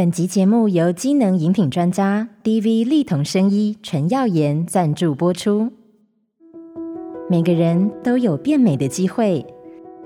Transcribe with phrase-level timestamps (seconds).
[0.00, 5.70] 本集节目由机能饮品专家 DV 丽彤生医纯耀颜赞助播出。
[7.28, 9.44] 每个人都有变美的机会，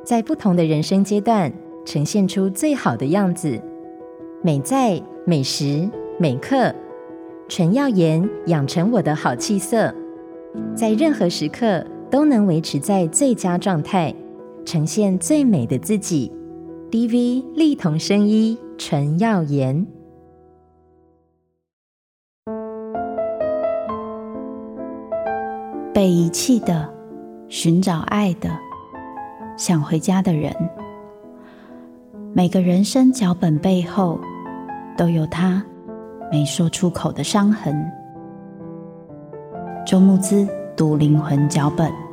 [0.03, 1.53] 在不同的人生阶段，
[1.87, 3.57] 呈现出最好的样子。
[4.43, 5.88] 美在每时
[6.19, 6.74] 每刻，
[7.49, 9.95] 纯耀颜养成我的好气色，
[10.74, 14.13] 在任何时刻都能维持在最佳状态，
[14.65, 16.33] 呈现最美的自己。
[16.95, 18.56] DV 丽彤生医。
[18.79, 19.84] 陈耀言，
[25.92, 26.88] 被遗弃的，
[27.48, 28.48] 寻找爱的，
[29.56, 30.54] 想回家的人。
[32.32, 34.20] 每个人生脚本背后，
[34.96, 35.65] 都有他
[36.30, 37.74] 没说出口的伤痕。
[39.84, 42.03] 周慕姿读灵魂脚本。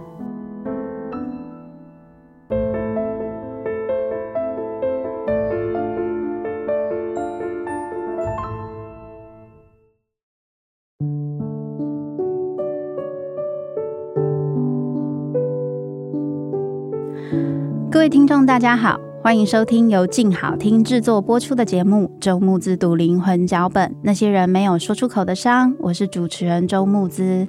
[18.45, 25.73] 大家好，欢迎收听由静好听制作播出的节目《周慕姿读灵魂脚本》，那些人没有说出口的伤。
[25.79, 27.47] 我是主持人周慕姿。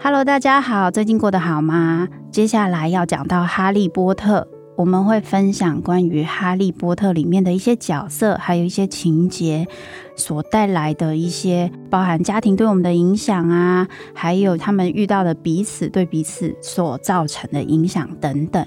[0.00, 2.08] Hello，大家好，最近过得好吗？
[2.30, 4.40] 接下来要讲到《哈利波特》，
[4.76, 9.66] 我们会分享关于《哈利波特》里面的一些角色，还有一些情节
[10.16, 18.64] 所带来的一些包含家庭对我们的影响啊，还有他们遇到的彼此对彼此所造成的影响等等。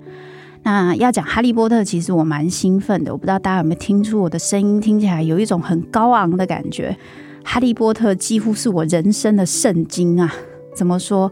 [0.65, 3.11] 那要讲哈利波特，其实我蛮兴奋的。
[3.11, 6.97] 我不知道大家有没有听出我的声音听起来有一种很高昂的感觉。
[7.43, 10.33] 哈利波特几乎是我人生的圣经啊！
[10.75, 11.31] 怎么说？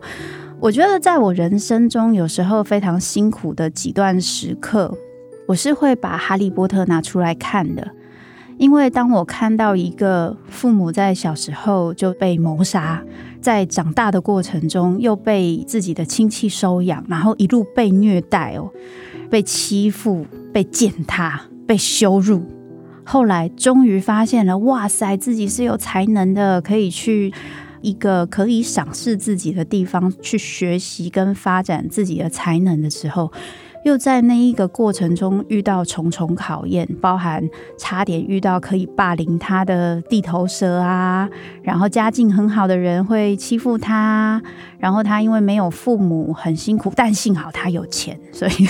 [0.59, 4.95] 我觉得在我人生中有时候非常辛苦的几段时刻，
[5.47, 7.89] 我是会把哈利波特拿出来看的。
[8.59, 13.03] 因为当我看到一个父母在小时候就被谋杀，
[13.41, 18.69] 在长大的过程中又被自己的亲戚收养，然后一路被虐待哦。
[19.33, 22.43] 被欺负、被践踏、被羞辱，
[23.03, 27.33] 后来终于发现了，哇塞，自己是有才能的，可以去
[27.81, 33.31] 一个可以赏识自己的地方去学习跟发展自己的才能的时候。
[33.83, 37.43] 又在那一个过程中遇到重重考验，包含
[37.77, 41.29] 差点遇到可以霸凌他的地头蛇啊，
[41.61, 44.41] 然后家境很好的人会欺负他，
[44.79, 48.67] 然后他因为没有父母很辛苦，但幸好他有钱，所以，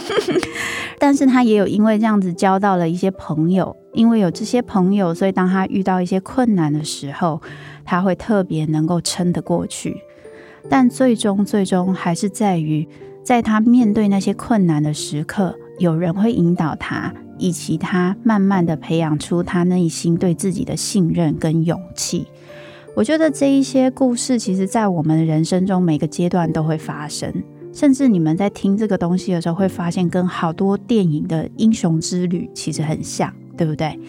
[1.00, 7.40] 但是他也有因为这样子交到了一些朋友，因为有这些朋友，所以当他遇到一些困难的时候，
[7.84, 9.96] 他会特别能够撑得过去，
[10.68, 12.86] 但最终最终还是在于。
[13.28, 22.26] 在他面对那些困难的时刻，有人会引导他，以及他慢慢的培养出他内心对自己的信任跟勇气。
[22.96, 27.30] 我觉得这一些故事，其实在我们的人生中每个阶段都会发生。
[27.70, 34.00] 甚至你们在听这个东西的时候，会发现跟好多电影的英雄之旅其实很像，对不对？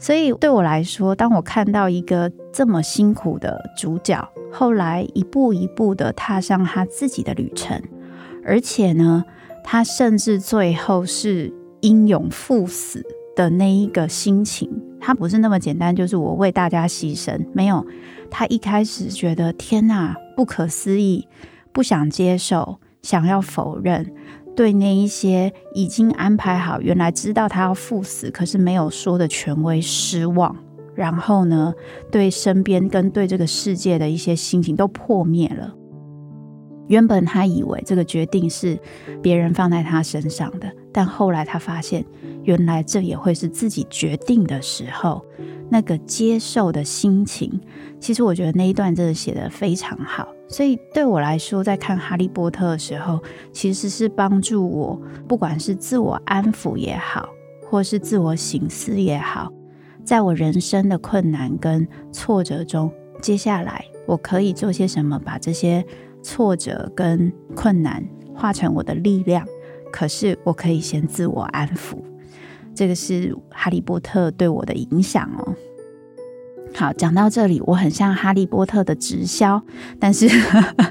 [0.00, 7.80] 所以对我来说，当我看到一个这么辛苦的主角，后来一步一步的踏上他自己的旅程。
[8.48, 9.22] 而且呢，
[9.62, 13.04] 他甚至最后是英勇赴死
[13.36, 17.38] 的那一个心情，他不是那么简单，就是我为大家牺牲。
[17.52, 17.86] 没有，
[18.30, 21.28] 他一开始觉得天哪，不可思议，
[21.72, 24.10] 不想接受，想要否认，
[24.56, 30.56] 对那一些已经安排好，原来知道他要赴死，可是没有说的权威失望。
[30.94, 31.74] 然后呢，
[32.10, 35.74] 对身边跟对这个世界的一些心情都破灭了。
[36.88, 38.78] 原本他以为这个决定是
[39.22, 42.04] 别人放在他身上的，但后来他发现，
[42.44, 45.24] 原来这也会是自己决定的时候，
[45.70, 47.60] 那个接受的心情。
[48.00, 53.20] 其实我觉得那一段真的写得非常好，所以对我来说，在看《哈利波特》的时候，
[53.52, 57.28] 其实是帮助我，不管是自我安抚也好，
[57.68, 59.52] 或是自我醒思也好，
[60.04, 65.84] 在我人生的困难跟挫折中，接下来我可以做些什么，把这些。
[66.28, 68.04] 挫折跟困难
[68.34, 69.42] 化成我的力量，
[69.90, 71.96] 可是我可以先自我安抚。
[72.74, 75.54] 这个是哈利波特对我的影响哦。
[76.74, 79.60] 好，讲到这里，我很像哈利波特的直销，
[79.98, 80.28] 但是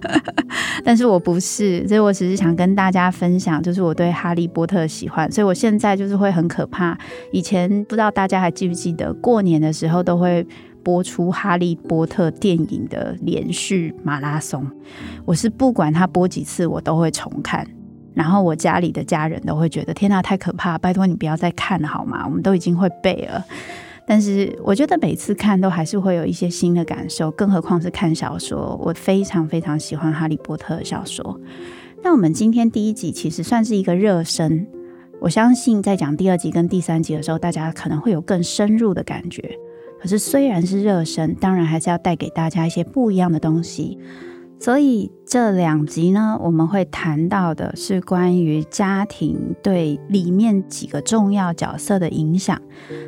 [0.84, 5.31] 但是我不是，所以我只是想跟大家分享，就是我对哈利波特的喜欢。
[5.31, 6.98] 所以我现在就是会很可怕。
[7.31, 10.48] 以前不知道大家还记不记得，过年的时候都会。
[10.88, 14.66] 播出《哈利波特》电影的连续马拉松，
[15.25, 17.68] 我是不管他播几次，我都会重看。
[18.13, 20.78] 然后我家里的家人都会觉得：“天哪，太可怕！
[20.78, 22.24] 拜托你不要再看了好吗？
[22.25, 23.45] 我们都已经会背了。”
[24.07, 28.80] 但是我觉得每次看都还是会有一些新的感受，更何况是看小说。
[28.81, 31.38] 我非常非常喜欢《哈利波特》的小说。
[32.01, 34.66] 那我们今天第一集其实算是一个热身，
[35.19, 39.60] 我相信在讲第二集跟第三集的时候，大家可能会有更深入的感觉。
[40.00, 43.98] 可是虽然是热身，当然还是要带给大家一些不一样的东西。
[44.60, 52.60] 所以这两集呢，我们会谈到的是关于家庭对里面几个重要角色的影响。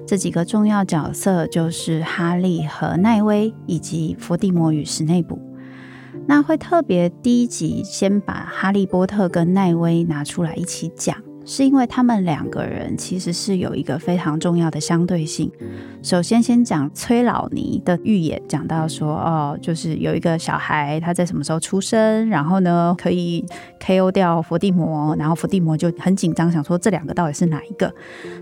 [0.06, 5.40] 这几个重要角色就是哈利和奈威，以及伏地魔与史内普。
[6.28, 11.18] 那会特别第一集先把哈利波特跟奈威拿出来一起讲。
[11.50, 15.52] 是因为他们两个人其实是有一个非常重要的相对性。
[16.04, 23.44] 首先，先讲崔老尼的预言，讲到说，哦，就是有一个小孩他在什么时候出生，然后呢可以
[23.80, 27.92] KO 掉伏地魔，然后伏地魔就很紧张，想说这两个到底是哪一个？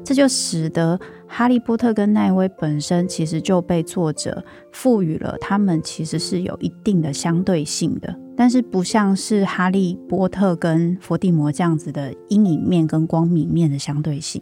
[0.04, 1.00] 这就使得
[1.30, 4.44] 哈利波特跟奈威本身其实就被作者
[4.74, 8.14] 赋予了他们其实是有一定的相对性的。
[8.38, 14.42] 但是不像是哈利波特跟伏地魔这样子的阴影面跟光明面的相对性。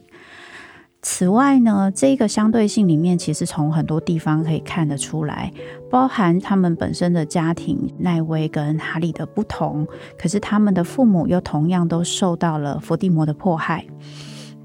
[1.02, 5.54] 此外呢，这个相对性里面其实从很多地方可以看得出来，
[5.88, 9.88] 包含他们本身的家庭，奈威跟哈利的不同，
[10.18, 13.86] 可是他们的父母又同样都受到了伏地魔的迫害，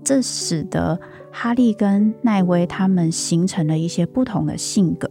[0.03, 0.99] 这使得
[1.31, 5.09] 哈利跟奈威他们形成了一些不同的性格。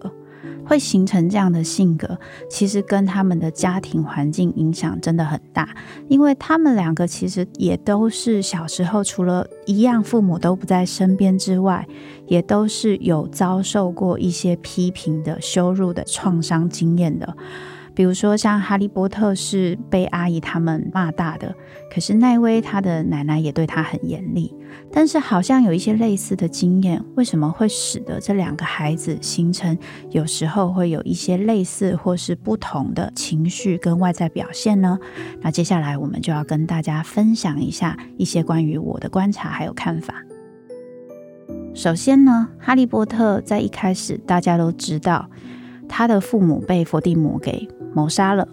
[0.66, 2.18] 会形成这样的性格，
[2.50, 5.70] 其实跟他们的家庭环境影响真的很大，
[6.08, 11.88] 因为他们两个其实也都是小时候除了一样父母都不在身边之外，
[12.28, 17.36] 也都是有遭受过一些批评的、羞辱的创伤经验的。
[18.00, 21.54] 比如说，像哈利波特是被阿姨他们骂大的，
[21.94, 24.56] 可是奈威他的奶奶也对他很严厉。
[24.90, 29.78] 但是好像有一些类似的经验，为什么会使得这两个孩子形成
[30.12, 34.98] 有时候会有一些类似或是不同的情绪跟外在表现呢？
[35.42, 40.24] 那接下来我们就要跟大家分享一下一些关于我的观察还有看法。
[41.74, 45.30] 首先呢，哈利波特在一开始大家都知道
[45.90, 48.48] 他的父母被伏地魔给谋杀了，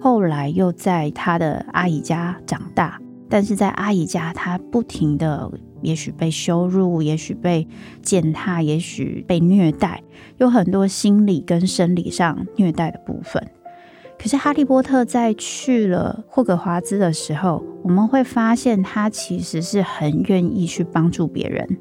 [0.00, 5.50] 后来又在他的阿姨家长大，但是在阿姨家，他不停的，
[5.82, 7.66] 也许被羞辱，也许被
[8.02, 10.02] 践踏，也许被虐待，
[10.38, 13.42] 有很多心理跟生理上虐待的部分。
[14.18, 21.78] 可是哈利波特在去了霍格华兹的时候，我们会发现他其实是很愿意去帮助别人，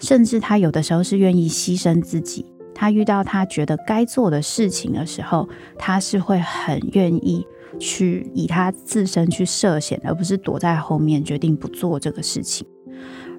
[0.00, 2.46] 甚至他有的时候是愿意牺牲自己。
[2.74, 5.48] 他遇到他觉得该做的事情的时候，
[5.78, 7.46] 他是会很愿意
[7.78, 12.66] 去以他自身去涉险，而不是躲在后面决定不做这个事情。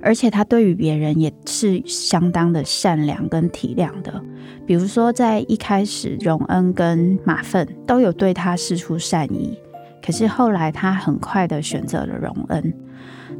[0.01, 4.21] 而且他对于别人也是相当的善良跟体谅的。
[4.65, 9.57] 比如说，在一开始，荣恩跟马粪都有对他示出善意，
[10.01, 12.73] 可是后来他很快的选择了荣恩。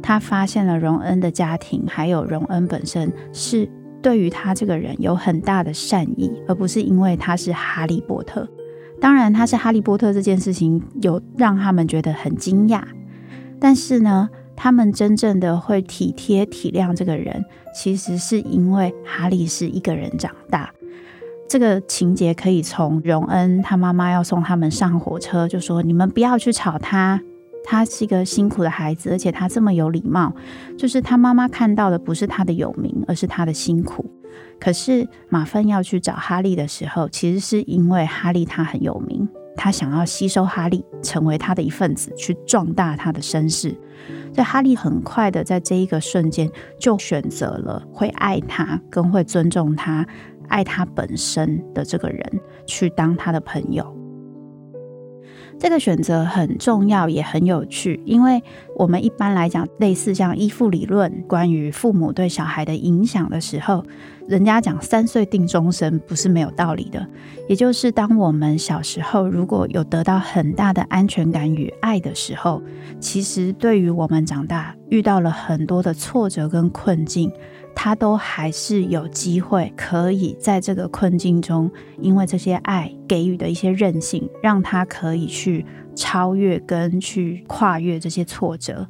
[0.02, 3.68] 他发现了荣恩的家庭，还有荣恩本身是。
[4.06, 8.48] 对于他这个人有很大的善意，而不是因为他是哈利波特。
[9.00, 12.84] 当然，他是哈利波特这件事情有让他们觉得很惊讶，
[13.58, 17.44] 但是呢，他们真正的会体贴体谅这个人，
[17.74, 20.70] 其实是因为哈利是一个人长大。
[21.48, 27.20] 这个情节可以从荣恩他妈妈要送他们上火车，就说：“你们不要去吵他。”
[27.66, 30.32] 他是一个辛苦的孩子，而且他这么有礼貌，
[30.78, 34.08] 就是他妈妈看到的不是他的有名，而是他的辛苦。
[34.60, 43.70] 可是马芬要去找哈利的时候，其实是因为哈利他很有名，他想要吸收哈利，成为他的一份子，去壮大他的声势。
[44.32, 50.06] 所以哈利很快的在这一个瞬间就选择了会爱他，跟会尊重他，
[50.48, 53.94] 爱他本身的这个人，去当他的朋友。
[55.58, 58.42] 这个选择很重要，也很有趣，因为
[58.76, 63.82] 我们一般来讲，类似像依附理论，关于父母对小孩的影响的时候，
[64.28, 67.04] 人家讲三岁定终身，不是没有道理的。
[67.48, 72.62] 也就是当我们小时候如果有得到很大的安全感与爱的时候，
[73.00, 77.32] 其实对于我们长大遇到了很多的挫折跟困境。
[77.78, 85.64] 他都还是有机会可以在这个困境中，因为这些爱给予的一些韧性，让他可以去
[85.94, 88.88] 超越跟去跨越这些挫折。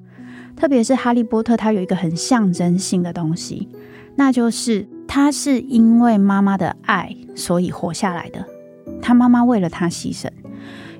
[0.54, 3.68] 特别是哈利波特，他有一个很象征性的东西，
[4.14, 8.42] 那就是他是因为妈妈的爱所以活下来的。
[9.02, 10.30] 他妈妈为了他牺牲。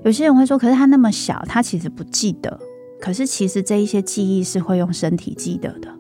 [0.05, 2.61] 有些人会说，可是他那么小，他其实不记得。
[3.01, 5.96] 可是其实这一些记忆是会用身体记得的。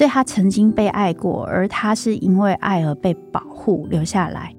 [0.00, 4.50] 所以他曾经被爱过，而他是因为爱而被保护留下来。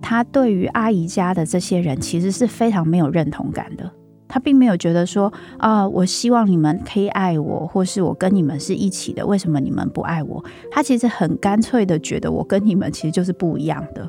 [0.00, 3.92] 他对于阿姨家的这些人其实是非常没有认同感的。
[4.26, 10.42] 他并没有觉得说啊，我希望你们可以爱我，或是我跟你们是一起的，为什么你们不爱我？
[10.70, 14.08] 他其实很干脆的觉得我跟你们其实就是不一样的。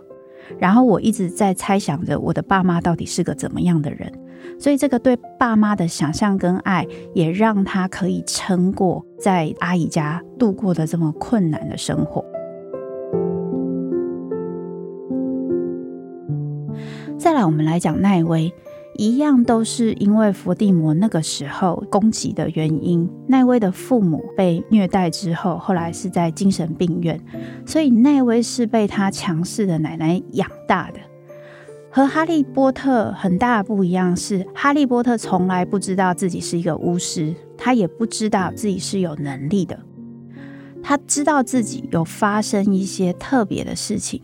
[0.58, 4.10] 然后我一直在猜想着我的爸妈到底是个怎么样的人，
[4.60, 12.24] 所以这个对爸妈的想象跟爱，也让他可以撑过在阿姨家度过的这么困难的生活。
[17.18, 18.54] 再来，我们来讲奈威。
[19.00, 27.22] 一样都是因为伏地魔那个时候攻击的原因，奈威的父母被虐待之后，后来是在精神病院，
[27.64, 31.00] 所以奈威是被他强势的奶奶养大的。
[31.98, 39.80] 和哈利波特很大的不一样是，哈利波特从来不知道自己是一个巫师，他也不知道自己是有能力的，
[40.84, 44.22] 他知道自己有发生一些特别的事情，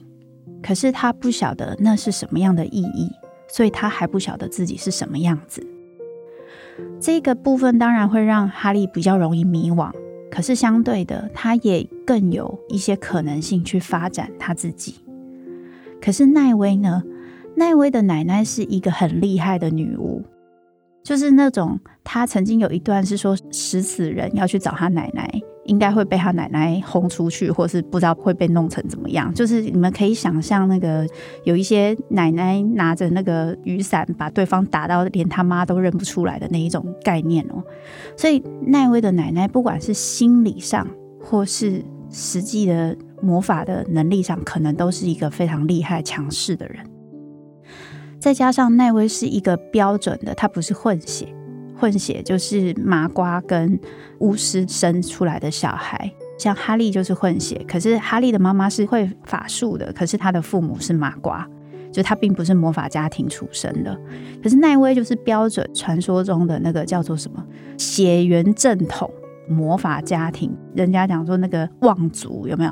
[0.62, 3.10] 可是他不晓得那是什么样的意义。
[3.48, 5.66] 所以他还不晓得自己是什么样子，
[7.00, 9.92] 这个部分当然会让哈利比较容易迷惘。
[10.30, 14.98] 可是相对的，他也更有一些可能性去发展他自己。
[16.00, 17.02] 可是奈威呢？
[17.56, 20.24] 奈威的奶奶是一个很厉害的女巫，
[21.04, 25.30] 就是那种她曾经有一段是说，食死人要去找他奶奶。
[25.66, 29.34] 应该会被他奶奶轰出去，或是不知道会被弄成怎么样。
[29.34, 31.08] 就是你们可以想象，那个
[31.46, 37.64] 有一些奶奶拿着那个雨伞，把对方打到连他妈都认不出来的那一种概念哦。
[38.18, 40.86] 所以奈威的奶奶，不管是心理上
[41.22, 46.86] 或是实际的魔法的能力上，可能都是一个非常厉害、强势的人。
[48.24, 51.28] 再加上奈威是一个标准的，他不是混血。
[51.76, 53.78] 混血就是麻瓜跟
[54.20, 61.46] 巫师生出来的小孩，像哈利就是混血，可是哈利的妈妈是会法术的，可是他的父母是麻瓜，
[61.92, 64.00] 就他并不是魔法家庭出身的。
[64.42, 67.46] 可是奈威就是标准传说中的那个叫做什么
[67.78, 69.12] 血缘正统
[69.50, 72.72] 魔法家庭，人家讲说那个望族有没有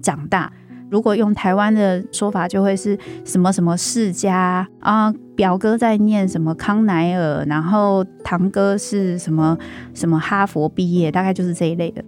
[0.00, 0.50] 长大？
[0.90, 9.58] 如果用台湾的说法，就会是什么什么世家啊，表哥在念什么康乃尔，然后堂哥是什么
[9.94, 12.04] 什么哈佛毕业，大概就是这一类的。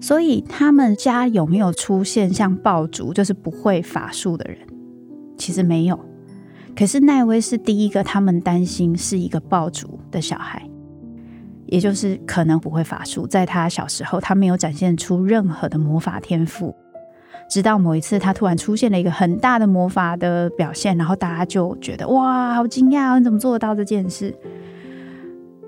[0.00, 4.58] 所以他们家有没有出现像爆竹，就是不会法术的人？
[5.36, 5.98] 其实没有。
[6.76, 10.66] 可是奈威是第一个，他们担心是一个爆竹的小孩，
[11.66, 13.26] 也就是可能不会法术。
[13.26, 16.74] 在他小时候，他没有展现出任何的魔法天赋。
[17.50, 24.32] 直到某一次，他突然出现了一个很大的魔法的表现，然后大家就觉得哇，好惊讶，你怎么做得到这件事？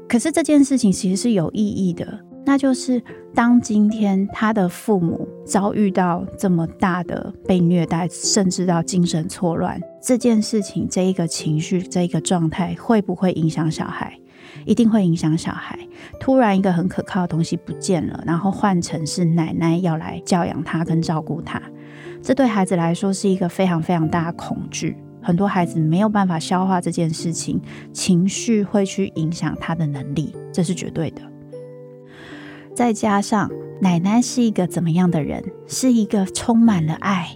[0.09, 3.03] 可是这件事情其实是有意义的，那就是
[3.35, 14.17] 当今天他的父母遭遇到这么大的被虐待，甚至到精神错乱，这件事情，这一个情绪，这一个状态，会不会影响小孩？
[14.65, 15.79] 一定会影响小孩。
[16.21, 21.61] 突然，一个很可靠的东西不见了，然后换成是奶奶要来教养他跟照顾他，
[22.23, 24.97] 这对孩子来说是一个非常非常大的恐惧。
[25.21, 27.61] 很多孩子没有办法消化这件事情，
[27.93, 31.23] 情绪会去影响他的能力，这是绝对的。
[32.75, 33.51] 再加上
[33.81, 35.45] 奶奶是一个怎么样的人？
[35.69, 37.29] 是一个充满了爱、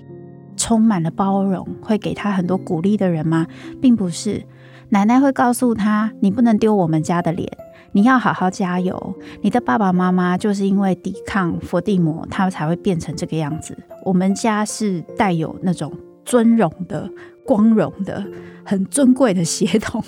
[0.57, 3.47] 充满了包容，会给他很多鼓励的人吗？
[3.81, 4.45] 并不是。
[4.91, 7.51] 奶奶会告诉他：“你不能丢我们家的脸，
[7.93, 9.15] 你要好好加油。
[9.43, 13.77] 你的爸爸妈妈就是因为抵抗佛地魔，他们才会变成这个样子。
[14.05, 15.93] 我们家是带有那种
[16.25, 17.11] 尊荣的、
[17.45, 18.25] 光荣的、
[18.65, 20.03] 很尊贵的血统。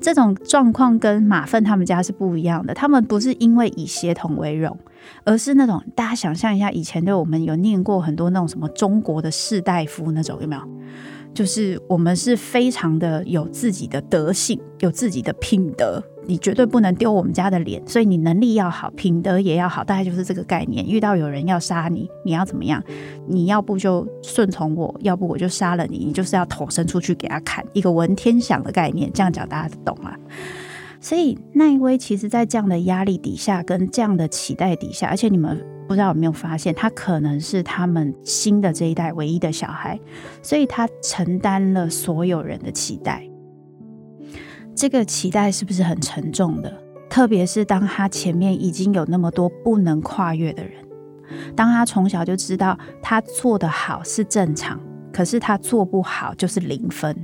[0.00, 2.74] 这种状况跟马粪他们家是不一样的。
[2.74, 4.76] 他们不是因为以血统为荣，
[5.24, 10.62] 而是那种大家想象一下，以前对我们有念过很多那种什么中国的士大夫那种，有没有？”
[11.36, 17.86] 就是我们是非常的有自己的德性，有自己的品德，你绝对不能丢我们家的脸。
[17.86, 20.88] 所以你能力要好，品德也要好，大概就是这个概念。
[20.88, 22.82] 遇到有人要杀你，你要怎么样？
[23.28, 26.06] 你要不就顺从我，要不我就杀了你。
[26.06, 29.12] 你就是要头伸出去给他看，一个闻天祥的概念。
[29.12, 30.16] 这样讲大家都懂了。
[31.02, 35.75] 所以奈威其实，在这样的压力底下，跟这样的期待底下，而且你们。
[35.86, 39.98] 不知道有没有发现，他可能是他们新的这一代唯一的小孩，
[40.42, 43.26] 所以他承担了所有人的期待。
[44.74, 46.82] 这个期待是不是很沉重的？
[47.08, 50.72] 特别是当他前面已经有那么多不能跨越的人，
[51.54, 54.78] 当他从小就知道他做得好是正常，
[55.12, 57.16] 可是他做不好就是零分。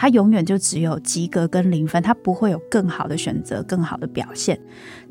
[0.00, 4.58] 他永远就只有及格跟零分，他不会有更好的选择、更好的表现。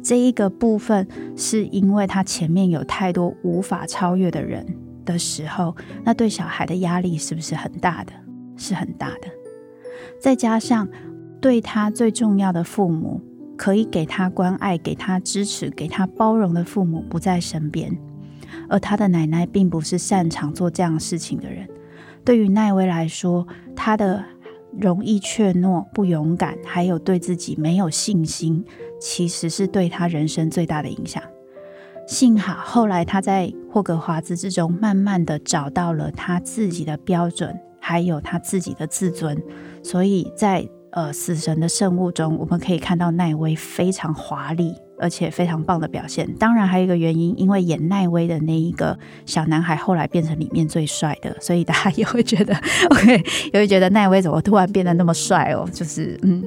[0.02, 4.66] 这一个部分是因为他前面有太多无法超越的人
[5.06, 8.14] 的时候，那对小孩的压力是不是很大的？
[8.58, 9.28] 是很大的。
[10.20, 10.90] 再加上
[11.40, 13.22] 对他最重要的父母，
[13.56, 17.96] 可以给他关爱、给他支持、给他包容的父母不在身边，
[18.68, 21.70] 而他的奶奶并不是擅长做这样事情的人。
[22.26, 24.24] 对于奈威来说，他的
[24.78, 28.64] 容易怯懦、不勇敢，还有对自己没有信心，
[29.00, 31.22] 其实是对他人生最大的影响。
[32.08, 39.40] 幸好后来他在霍格华兹之中，慢慢的找到了他自己的标准，还有他自己的自尊。
[39.84, 46.32] 所以在呃死神的圣物中，我们可以看到奈威非常华丽而且非常棒的表现。
[46.36, 52.54] 当然还有一个原因，因为演奈威的那一个小男孩后来变成里面最帅的，所以大家也会觉得
[52.92, 55.68] OK，也会觉得奈威怎么突然变得那么帅哦？
[55.72, 56.44] 就是嗯。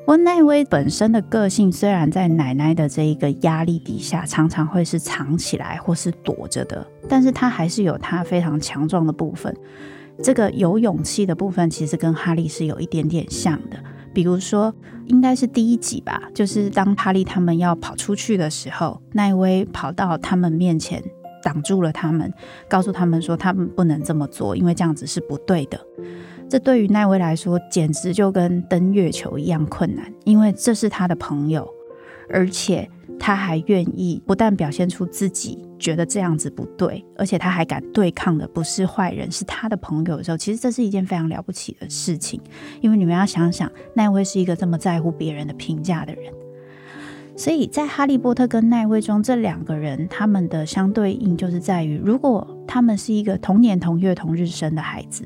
[0.00, 9.54] 不过奈威本身的个性虽然在奶奶的这一个压力底下，常常会是藏起来或是躲着的，但是他还是有他非常强壮的部分。
[10.22, 13.76] 这个有勇气的部分，其实跟哈利是有一点点像的。
[14.12, 14.74] 比如说，
[15.06, 21.02] 应该是第一集吧，就是当哈利他们要跑出去的时候，奈威跑到他们面前，
[21.42, 22.32] 挡住了他们，
[22.68, 25.80] 告诉他们说他们不能这么做，因为这样子是不对的。
[26.48, 31.68] 这对于奈威来说，简直就跟登月球一样困难，因为这是他的朋友，
[32.28, 32.90] 而且
[33.20, 42.40] 他还愿意不但表现出自己觉得这样子不对，而且他还敢对抗的不是坏人，是他的朋友的时候，其实这是一件非常了不起的事情。
[42.80, 46.32] 因为你们要想想，奈威是一个这么在乎别人的评价的人，
[47.36, 55.24] 所以在哈利波特跟奈威中，这两个人他们的相对应就是在于，如果他们是一个同年同月同日生的孩子。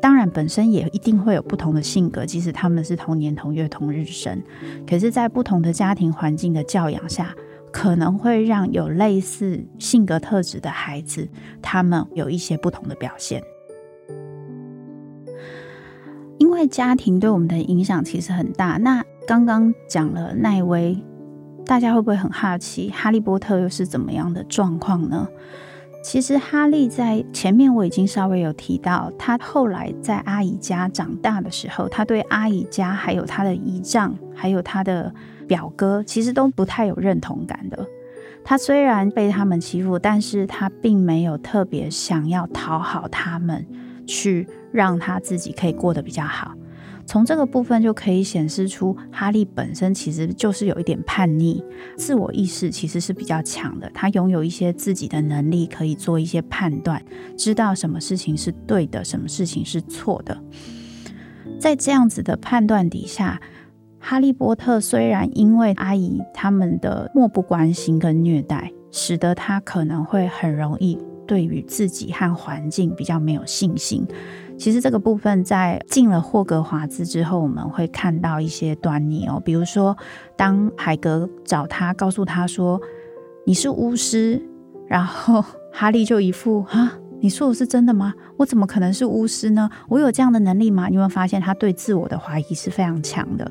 [0.00, 4.42] 当然，本身也一定会有不同的性格，即使他们是同年同月同日生，
[4.86, 7.34] 可是，在不同的家庭环境的教养下，
[7.72, 11.28] 可能会让有类似性格特质的孩子，
[11.60, 13.42] 他们有一些不同的表现。
[16.38, 18.76] 因为家庭对我们的影响其实很大。
[18.76, 20.98] 那刚刚讲了奈威，
[21.64, 25.28] 大家会不会很好奇，哈利波特又是怎么样的状况呢？
[26.04, 35.12] 其实哈利在前面我已经稍微有提到，他后来在阿姨家长大的时候，他对阿姨家还有他的姨丈，还有他的
[35.48, 37.86] 表哥，其实都不太有认同感的。
[38.44, 43.66] 他虽然被他们欺负，但是他并没有特别想要讨好他们，
[44.06, 46.52] 去让他自己可以过得比较好。
[47.06, 51.62] 从这个部分就可以显示出，哈利本身其实就是有一点叛逆，
[51.96, 53.90] 自我意识其实是比较强的。
[53.92, 57.02] 他拥有一些自己的能力，可以做一些判断，
[57.36, 60.40] 知道什么事情是对的，什么事情是错的。
[61.60, 63.40] 在这样子的判断底下，
[63.98, 74.06] 哈利波特虽然因为阿姨他们的漠不关心跟虐待，使得他可能会很容易对于自己和环境比较没有信心。
[74.56, 79.40] 其实这个部分在进了霍格华兹之后，我们会看到一些端倪哦。
[79.44, 79.96] 比如说，
[80.36, 82.80] 当海格找他，告诉他说
[83.44, 84.40] 你是巫师，
[84.86, 88.14] 然后哈利就一副啊，你说的是真的吗？
[88.36, 89.68] 我怎么可能是巫师呢？
[89.88, 90.86] 我有这样的能力吗？
[90.88, 93.50] 你有没有发现他对自我的怀疑是非常强的？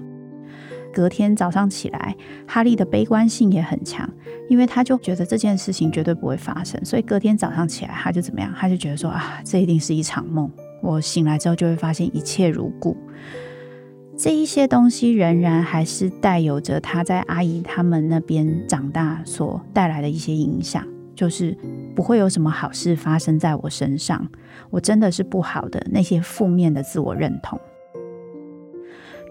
[0.93, 2.15] 隔天早上起来，
[2.47, 4.09] 哈利的悲观性也很强，
[4.47, 8.53] 因为他就觉得这件事情绝对不会发生，所以隔天早上起来他就怎么样？
[8.55, 10.49] 他就觉得说啊，这一定是一场梦。
[10.83, 12.97] 我醒来之后就会发现一切如故，
[14.17, 21.57] 这一些东西仍然还是带有着他在阿姨他们那边长大所带来的一些影响，就是
[21.95, 24.29] 不会有什么好事发生在我身上，
[24.69, 27.57] 我真的是不好的那些负面的自我认同。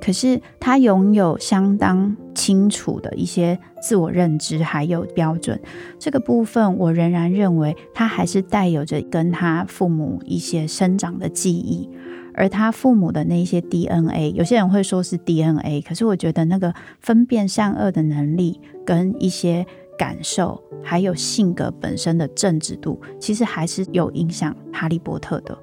[0.03, 5.61] 可是他拥有相当清楚的一些自我认知，还有标准。
[5.97, 11.89] 这个部分，我仍然认为他还是带有着跟他父母一些生长的记忆，
[12.35, 19.65] 而他父母的那些 DNA，有些人会说是 DNA，可是我觉得那个分辨善恶的能力，跟一些
[19.97, 25.57] 感受，还有性格本身的正直度，其实还是有影响哈利波特的。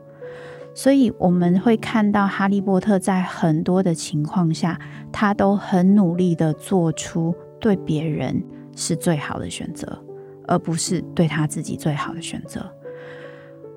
[0.81, 4.79] 所以我们会看到哈利波特在很多的情况下，
[5.11, 8.41] 他都很努力的做出对别人
[8.77, 10.01] 是最好的选择，
[10.47, 12.65] 而不是对他自己最好的选择。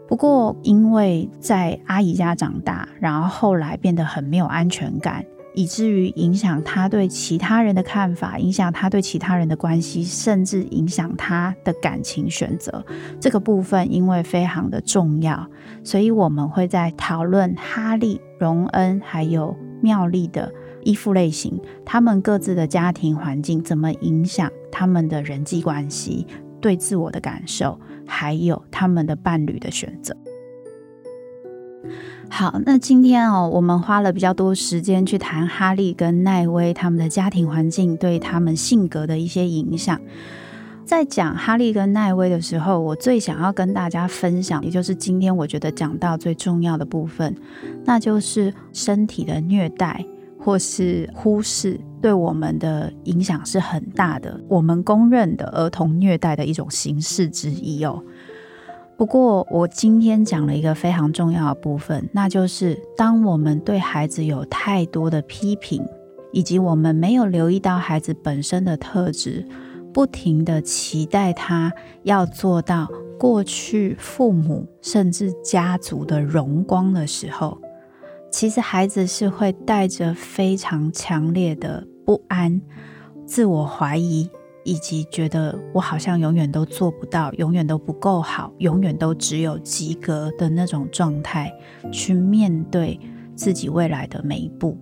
[0.06, 12.84] 不过，因为在阿姨家长大，然后后来变得很没有安全感，以至于影响他对其他人的看法，影响他对其他人的关系，甚至影响他的感情选择。
[13.20, 15.46] 这个部分因为非常的重要，
[15.84, 20.52] 所以我们会在讨论哈利、荣恩还有妙丽的
[20.84, 26.26] 依附类型，他们各自的家庭环境怎么影响他们的人际关系、
[26.60, 30.16] 对自我的感受，还有他们的伴侣的选择。
[32.34, 40.00] 好，那今天哦，我们花了比较多时间去谈哈利跟奈威他们的家庭环境对他们性格的一些影响。
[40.86, 47.36] 在讲哈利跟奈威的时候，我最想要跟大家分享，也就是今天我觉得讲到最重要的部分，
[47.84, 50.02] 那就是身体的虐待
[50.38, 54.40] 或是忽视对我们的影响是很大的。
[54.48, 58.02] 我们公认的儿童虐待的一种形式之一哦。
[59.02, 65.84] 不过，我今天讲了一个非常重要的部分，那就是当我们对孩子有太多的批评，
[66.30, 69.44] 以及我们没有留意到孩子本身的特质，
[69.92, 71.72] 不停地期待他
[72.04, 72.86] 要做到
[73.18, 77.58] 过去父母甚至家族的荣光的时候，
[78.30, 82.62] 其实孩子是会带着非常强烈的不安、
[83.26, 84.30] 自我怀疑。
[84.64, 91.52] 以及觉得我好像永远都做不到，永远都不够好，永远都只有及格的那种状态，
[91.90, 92.98] 去面对
[93.34, 94.78] 自己未来的每一步。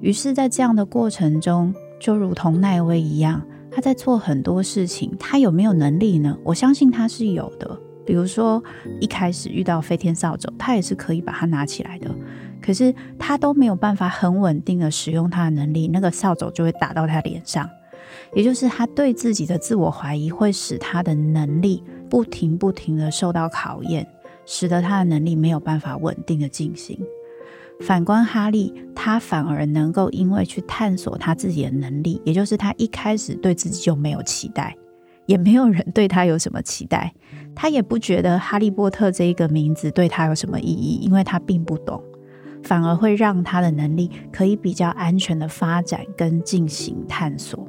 [0.00, 6.36] 于是，在这样的过程中，就如同奈威一样，他在做很多事情，他有没有能力呢？
[6.42, 7.78] 我相信他是有的。
[8.06, 8.62] 比如说，
[8.98, 12.10] 一开始遇到飞天扫帚，他也是可以把它拿起来的。
[12.60, 17.68] 可是，他都没有办法很稳定的使用他的能力，那个扫帚就会打到他脸上。
[18.34, 24.06] 也就是他对自己的自我怀疑，会使他的能力不停不停的受到考验，
[24.46, 26.98] 使得他的能力没有办法稳定的进行。
[27.80, 34.76] 反观哈利，他反而能够因为去探索他自己的能力，也就是他一开始对自己就没有期待，
[35.24, 37.14] 也没有人对他有什么期待，
[37.54, 42.02] 他也不觉得哈利波特这一个名字对他有什么意义，因为他并不懂，
[42.62, 47.66] 反而会让他的能力可以比较安全的发展跟进行探索。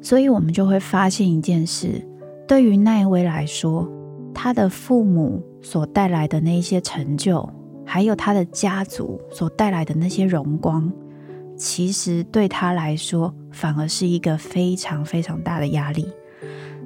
[0.00, 2.02] 所以，我们就会发现一件事：
[2.46, 3.88] 对于奈威来说，
[4.32, 7.48] 他的父母所带来的那些成就，
[7.84, 10.90] 还有他的家族所带来的那些荣光，
[11.56, 16.06] 其实对他来说，反而是一个非常非常大的压力。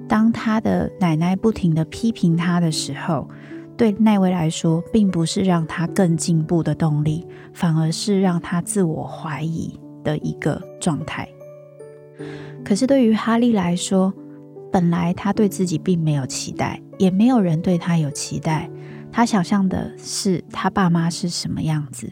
[0.08, 3.28] 当他的奶奶不停地批评他的时候，
[3.76, 11.28] 对奈威来说，并不是让他更进步的动力，反而是让他自我怀疑的一个状态。
[12.64, 14.12] 可是对于哈利来说，
[14.70, 18.70] 本来他对自己并没有期待，也没有人对他有期待。
[19.10, 22.10] 他想象的是他爸妈是什么样子，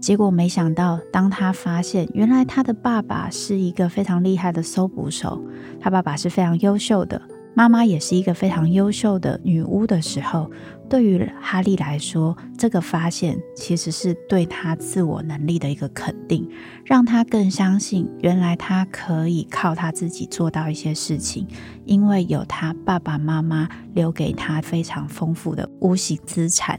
[0.00, 5.42] 结果没想到，当他发现原来他的爸爸是一个非常厉害的搜捕手，
[5.80, 7.20] 他爸爸是非常优秀的。
[7.56, 10.50] 妈妈也是一个非常优秀的女巫的时候，
[10.90, 16.46] 对于哈利来说，这个发现其实是对他自我能力的一个肯定，
[16.84, 21.46] 让他更相信原来他可以靠他自己做到一些事情，
[21.86, 26.78] 因为有他爸爸妈妈留给他非常丰富的无形资产。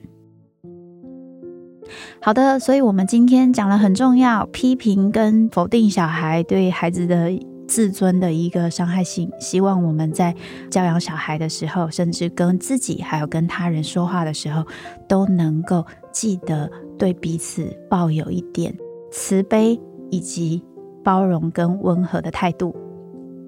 [2.22, 7.32] 好的，所以我们今天讲了很重要，批评跟否定小孩对孩子的。
[7.68, 10.34] 自尊的一个伤害性，希望我们在
[10.72, 14.66] 教养小孩的时候，甚至跟自己还有跟他人说话的时候，
[15.08, 18.76] 都能够记得对彼此抱有一点
[19.12, 20.64] 慈悲以及
[21.04, 22.76] 包容跟温和的态度。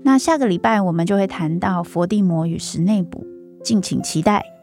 [0.04, 3.26] 那下个礼拜我们就会谈到佛地魔与史内卜，
[3.64, 4.59] 敬请期待。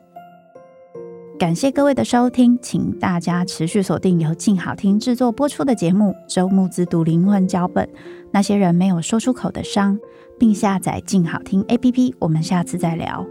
[1.39, 7.85] 感谢各位的收听，请大家持续锁定由静好听制作播出的节目《周木子读灵魂脚本》，
[8.33, 9.99] 那些人没有说出口的伤，
[10.39, 12.15] 并下载静好听 APP。
[12.19, 13.27] 我们下次再聊。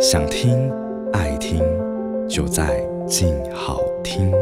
[0.00, 0.72] 想听
[1.12, 1.62] 爱听，
[2.28, 4.32] 就在静好听。